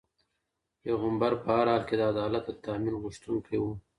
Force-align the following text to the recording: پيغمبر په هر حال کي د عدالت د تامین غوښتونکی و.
پيغمبر 0.81 1.31
په 1.41 1.47
هر 1.57 1.65
حال 1.71 1.83
کي 1.87 1.95
د 1.97 2.01
عدالت 2.13 2.43
د 2.47 2.49
تامین 2.65 2.95
غوښتونکی 3.03 3.57
و. 3.59 3.65